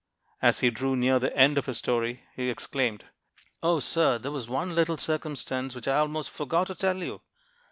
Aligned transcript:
As 0.41 0.61
he 0.61 0.71
drew 0.71 0.95
near 0.95 1.19
the 1.19 1.31
end 1.37 1.59
of 1.59 1.67
his 1.67 1.77
story, 1.77 2.23
he 2.35 2.49
exclaimed: 2.49 3.05
"O, 3.61 3.79
sir, 3.79 4.17
there 4.17 4.31
was 4.31 4.49
one 4.49 4.73
little 4.73 4.97
circumstance 4.97 5.75
which 5.75 5.87
I 5.87 5.99
almost 5.99 6.31
forgot 6.31 6.65
to 6.65 6.73
tell 6.75 7.03
you! 7.03 7.21